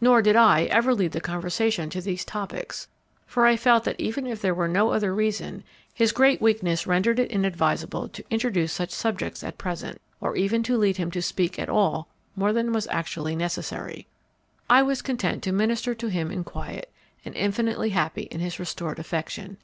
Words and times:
Nor 0.00 0.22
did 0.22 0.36
I 0.36 0.66
ever 0.66 0.94
lead 0.94 1.10
the 1.10 1.20
conversation 1.20 1.90
to 1.90 2.00
these 2.00 2.24
topics; 2.24 2.86
for 3.26 3.44
I 3.44 3.56
felt 3.56 3.82
that 3.82 3.98
even 3.98 4.24
if 4.24 4.40
there 4.40 4.54
were 4.54 4.68
no 4.68 4.90
other 4.90 5.12
reason, 5.12 5.64
his 5.92 6.12
great 6.12 6.40
weakness 6.40 6.86
rendered 6.86 7.18
it 7.18 7.28
inadvisable 7.32 8.08
to 8.10 8.24
introduce 8.30 8.72
such 8.72 8.92
subjects 8.92 9.42
at 9.42 9.58
present, 9.58 10.00
or 10.20 10.36
even 10.36 10.62
to 10.62 10.78
lead 10.78 10.98
him 10.98 11.10
to 11.10 11.20
speak 11.20 11.58
at 11.58 11.68
all 11.68 12.06
more 12.36 12.52
than 12.52 12.72
was 12.72 12.86
actually 12.86 13.34
necessary. 13.34 14.06
I 14.70 14.84
was 14.84 15.02
content 15.02 15.42
to 15.42 15.50
minister 15.52 15.92
to 15.92 16.06
him 16.06 16.30
in 16.30 16.44
quiet, 16.44 16.92
and 17.24 17.34
infinitely 17.34 17.90
happy 17.90 18.28
in 18.30 18.38
his 18.38 18.60
restored 18.60 19.00
affection. 19.00 19.56